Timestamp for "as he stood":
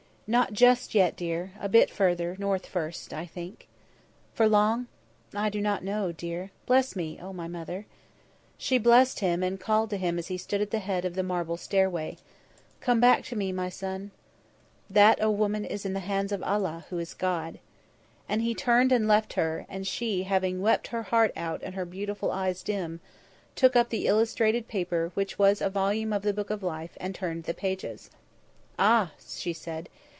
10.17-10.61